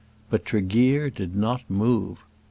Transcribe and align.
But 0.31 0.45
Tregear 0.45 1.11
did 1.11 1.35
not 1.35 1.69
move. 1.69 2.23